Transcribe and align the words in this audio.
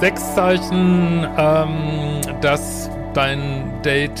Sechs 0.00 0.34
Zeichen, 0.34 1.26
ähm, 1.38 2.20
dass 2.42 2.90
dein 3.14 3.80
Date 3.82 4.20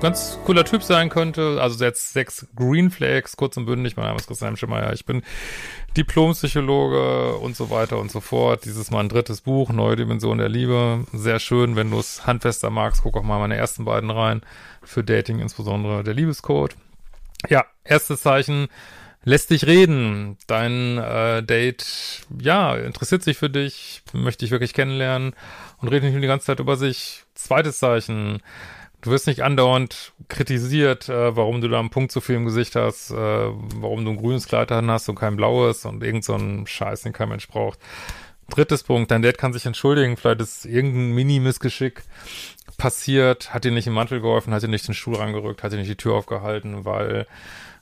ganz 0.00 0.38
cooler 0.44 0.64
Typ 0.64 0.84
sein 0.84 1.08
könnte. 1.08 1.58
Also 1.60 1.84
jetzt 1.84 2.12
sechs 2.12 2.46
Green 2.54 2.92
Flags, 2.92 3.36
kurz 3.36 3.56
und 3.56 3.66
bündig. 3.66 3.96
Mein 3.96 4.06
Name 4.06 4.18
ist 4.18 4.28
Christian 4.28 4.56
Schemmer. 4.56 4.92
Ich 4.92 5.04
bin 5.04 5.22
Diplompsychologe 5.96 7.36
und 7.38 7.56
so 7.56 7.70
weiter 7.70 7.98
und 7.98 8.12
so 8.12 8.20
fort. 8.20 8.64
Dieses 8.64 8.92
Mal 8.92 9.00
ein 9.00 9.08
drittes 9.08 9.40
Buch, 9.40 9.70
Neue 9.70 9.96
Dimension 9.96 10.38
der 10.38 10.48
Liebe. 10.48 11.04
Sehr 11.12 11.40
schön, 11.40 11.74
wenn 11.74 11.90
du 11.90 11.98
es 11.98 12.24
handfester 12.24 12.70
magst. 12.70 13.02
Guck 13.02 13.16
auch 13.16 13.24
mal 13.24 13.40
meine 13.40 13.56
ersten 13.56 13.84
beiden 13.84 14.10
rein. 14.10 14.42
Für 14.84 15.02
Dating 15.02 15.40
insbesondere 15.40 16.04
der 16.04 16.14
Liebescode. 16.14 16.76
Ja, 17.48 17.64
erstes 17.82 18.22
Zeichen 18.22 18.68
lässt 19.24 19.50
dich 19.50 19.66
reden. 19.66 20.36
Dein 20.46 20.98
äh, 20.98 21.42
Date, 21.42 22.22
ja, 22.40 22.76
interessiert 22.76 23.22
sich 23.22 23.38
für 23.38 23.50
dich, 23.50 24.02
möchte 24.12 24.44
dich 24.44 24.50
wirklich 24.50 24.74
kennenlernen 24.74 25.34
und 25.78 25.88
redet 25.88 26.04
nicht 26.04 26.12
nur 26.12 26.22
die 26.22 26.28
ganze 26.28 26.46
Zeit 26.46 26.60
über 26.60 26.76
sich. 26.76 27.24
Zweites 27.34 27.78
Zeichen, 27.78 28.42
du 29.00 29.10
wirst 29.10 29.26
nicht 29.26 29.42
andauernd 29.42 30.12
kritisiert, 30.28 31.08
äh, 31.08 31.36
warum 31.36 31.60
du 31.60 31.68
da 31.68 31.80
einen 31.80 31.90
Punkt 31.90 32.12
zu 32.12 32.20
viel 32.20 32.36
im 32.36 32.44
Gesicht 32.44 32.76
hast, 32.76 33.10
äh, 33.10 33.14
warum 33.14 34.04
du 34.04 34.12
ein 34.12 34.16
grünes 34.16 34.46
Kleid 34.46 34.70
an 34.72 34.90
hast 34.90 35.08
und 35.08 35.16
kein 35.16 35.36
blaues 35.36 35.84
und 35.84 36.02
irgend 36.02 36.24
so 36.24 36.34
ein 36.34 36.66
Scheiß, 36.66 37.02
den 37.02 37.12
kein 37.12 37.28
Mensch 37.28 37.48
braucht. 37.48 37.78
Drittes 38.50 38.82
Punkt, 38.82 39.10
dein 39.10 39.22
Date 39.22 39.38
kann 39.38 39.54
sich 39.54 39.64
entschuldigen, 39.64 40.18
vielleicht 40.18 40.42
ist 40.42 40.66
irgendein 40.66 41.12
Mini-Missgeschick 41.12 42.02
passiert, 42.76 43.54
hat 43.54 43.64
dir 43.64 43.70
nicht 43.70 43.86
im 43.86 43.94
Mantel 43.94 44.20
geholfen, 44.20 44.52
hat 44.52 44.62
dir 44.62 44.68
nicht 44.68 44.86
den 44.86 44.94
Stuhl 44.94 45.16
rangerückt, 45.16 45.62
hat 45.62 45.72
dir 45.72 45.78
nicht 45.78 45.90
die 45.90 45.96
Tür 45.96 46.14
aufgehalten, 46.14 46.84
weil 46.84 47.26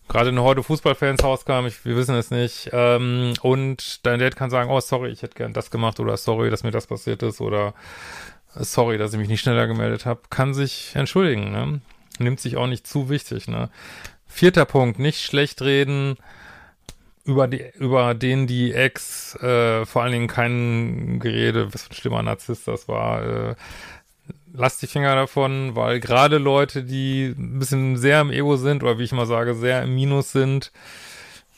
gerade 0.08 0.28
eine 0.28 0.42
Horde 0.42 0.62
Fußballfans 0.62 1.22
rauskam, 1.22 1.66
ich, 1.66 1.84
wir 1.84 1.96
wissen 1.96 2.14
es 2.14 2.30
nicht. 2.30 2.70
Ähm, 2.72 3.34
und 3.42 4.04
dein 4.06 4.20
Dad 4.20 4.36
kann 4.36 4.50
sagen, 4.50 4.70
oh, 4.70 4.80
sorry, 4.80 5.10
ich 5.10 5.22
hätte 5.22 5.36
gern 5.36 5.52
das 5.52 5.70
gemacht 5.70 6.00
oder 6.00 6.16
sorry, 6.16 6.50
dass 6.50 6.64
mir 6.64 6.70
das 6.70 6.86
passiert 6.86 7.22
ist 7.22 7.40
oder 7.40 7.74
sorry, 8.54 8.98
dass 8.98 9.12
ich 9.12 9.18
mich 9.18 9.28
nicht 9.28 9.40
schneller 9.40 9.66
gemeldet 9.66 10.06
habe. 10.06 10.20
Kann 10.30 10.54
sich 10.54 10.92
entschuldigen, 10.94 11.50
ne? 11.52 11.80
Nimmt 12.18 12.40
sich 12.40 12.56
auch 12.56 12.66
nicht 12.66 12.86
zu 12.86 13.08
wichtig, 13.08 13.48
ne? 13.48 13.70
Vierter 14.26 14.64
Punkt, 14.64 14.98
nicht 14.98 15.22
schlecht 15.22 15.62
reden 15.62 16.16
über 17.24 17.46
die, 17.46 17.64
über 17.78 18.14
den 18.14 18.46
die 18.46 18.72
Ex, 18.72 19.36
äh, 19.36 19.86
vor 19.86 20.02
allen 20.02 20.12
Dingen 20.12 20.26
kein 20.26 21.20
Gerede, 21.20 21.72
was 21.72 21.82
für 21.84 21.90
ein 21.90 21.94
schlimmer 21.94 22.22
Narzisst 22.22 22.66
das 22.66 22.88
war, 22.88 23.22
äh, 23.22 23.54
lass 24.54 24.78
die 24.78 24.86
Finger 24.86 25.14
davon, 25.14 25.74
weil 25.74 26.00
gerade 26.00 26.38
Leute, 26.38 26.84
die 26.84 27.34
ein 27.36 27.58
bisschen 27.58 27.96
sehr 27.96 28.20
im 28.20 28.30
Ego 28.30 28.56
sind 28.56 28.82
oder 28.82 28.98
wie 28.98 29.04
ich 29.04 29.12
mal 29.12 29.26
sage, 29.26 29.54
sehr 29.54 29.82
im 29.82 29.94
Minus 29.94 30.32
sind, 30.32 30.72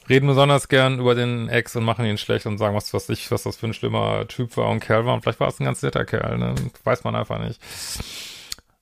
reden 0.08 0.26
besonders 0.26 0.69
gern 0.69 1.00
über 1.00 1.14
den 1.14 1.48
Ex 1.48 1.76
und 1.76 1.84
machen 1.84 2.04
ihn 2.04 2.19
schlecht 2.19 2.46
und 2.46 2.58
sagen, 2.58 2.76
was, 2.76 2.92
was 2.92 3.08
ich, 3.08 3.30
was 3.30 3.44
das 3.44 3.56
für 3.56 3.66
ein 3.66 3.74
schlimmer 3.74 4.26
Typ 4.28 4.56
war 4.56 4.69
und 4.69 4.80
Kerl 4.80 5.06
war. 5.06 5.14
Und 5.14 5.22
vielleicht 5.22 5.41
war 5.41 5.48
es 5.48 5.60
ein 5.60 5.64
ganz 5.64 5.82
netter 5.82 6.04
Kerl, 6.04 6.38
ne? 6.38 6.54
Weiß 6.84 7.04
man 7.04 7.16
einfach 7.16 7.38
nicht. 7.38 7.60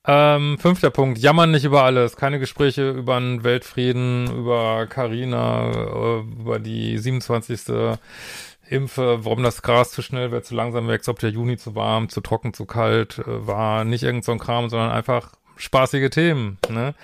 Ähm, 0.04 0.58
fünfter 0.58 0.90
Punkt, 0.90 1.18
jammern 1.18 1.52
nicht 1.52 1.64
über 1.64 1.84
alles. 1.84 2.16
Keine 2.16 2.40
Gespräche 2.40 2.90
über 2.90 3.20
den 3.20 3.44
Weltfrieden, 3.44 4.26
über 4.36 4.86
Carina, 4.88 5.70
äh, 5.70 6.20
über 6.20 6.58
die 6.58 6.98
27. 6.98 7.98
Impfe, 8.72 9.24
warum 9.24 9.42
das 9.42 9.62
Gras 9.62 9.90
zu 9.90 10.02
schnell 10.02 10.30
wird, 10.30 10.44
zu 10.44 10.54
langsam 10.54 10.88
wächst, 10.88 11.08
ob 11.08 11.18
der 11.18 11.30
Juni 11.30 11.56
zu 11.56 11.74
warm, 11.74 12.08
zu 12.08 12.20
trocken, 12.20 12.54
zu 12.54 12.66
kalt 12.66 13.18
äh, 13.18 13.46
war. 13.46 13.84
Nicht 13.84 14.02
irgend 14.02 14.24
so 14.24 14.32
ein 14.32 14.38
Kram, 14.38 14.68
sondern 14.68 14.90
einfach 14.90 15.32
spaßige 15.56 16.10
Themen. 16.10 16.58
Ne? 16.68 16.94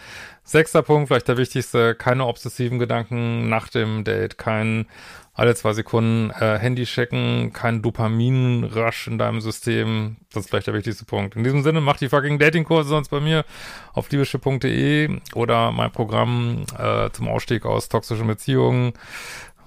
Sechster 0.43 0.83
Punkt, 0.83 1.09
vielleicht 1.09 1.29
der 1.29 1.37
wichtigste, 1.37 1.95
keine 1.95 2.27
obsessiven 2.27 2.79
Gedanken 2.79 3.49
nach 3.49 3.69
dem 3.69 4.05
Date, 4.05 4.39
kein 4.39 4.87
alle 5.35 5.55
zwei 5.55 5.73
Sekunden 5.73 6.31
äh, 6.31 6.59
Handy 6.59 6.85
checken, 6.85 7.53
kein 7.53 7.81
Dopamin-Rush 7.81 9.07
in 9.07 9.19
deinem 9.19 9.41
System. 9.41 10.17
Das 10.33 10.45
ist 10.45 10.51
vielleicht 10.51 10.67
der 10.67 10.75
wichtigste 10.75 11.05
Punkt. 11.05 11.37
In 11.37 11.45
diesem 11.45 11.63
Sinne, 11.63 11.81
mach 11.81 11.97
die 11.97 12.09
fucking 12.09 12.41
Dating-Kurse 12.41 12.89
sonst 12.89 13.11
bei 13.11 13.21
mir 13.21 13.45
auf 13.93 14.11
liebeschiff.de 14.11 15.21
oder 15.35 15.71
mein 15.71 15.93
Programm 15.93 16.65
äh, 16.77 17.11
zum 17.11 17.29
Ausstieg 17.29 17.67
aus 17.67 17.89
toxischen 17.89 18.27
Beziehungen 18.27 18.95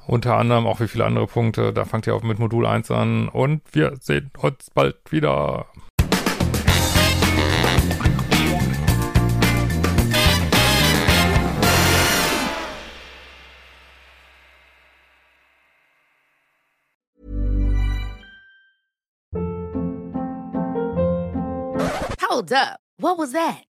unter 0.07 0.37
anderem 0.37 0.67
auch 0.67 0.79
wie 0.79 0.87
viele 0.87 1.05
andere 1.05 1.27
Punkte. 1.27 1.73
Da 1.73 1.85
fangt 1.85 2.07
ihr 2.07 2.15
auch 2.15 2.23
mit 2.23 2.39
Modul 2.39 2.65
1 2.65 2.91
an 2.91 3.29
und 3.29 3.61
wir 3.71 3.93
sehen 3.99 4.31
uns 4.37 4.69
bald 4.73 4.97
wieder. 5.11 5.67
Hold 22.21 22.51
up. 22.53 22.79
What 22.97 23.17
was 23.17 23.33
that? 23.33 23.70